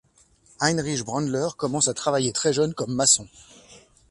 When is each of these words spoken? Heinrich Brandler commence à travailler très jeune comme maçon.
Heinrich 0.59 1.03
Brandler 1.05 1.49
commence 1.55 1.87
à 1.87 1.93
travailler 1.93 2.33
très 2.33 2.53
jeune 2.53 2.73
comme 2.73 2.91
maçon. 2.95 3.27